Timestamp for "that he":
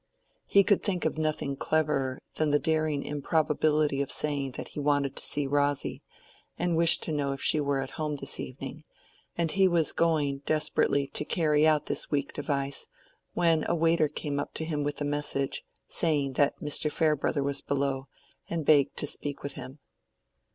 4.53-4.79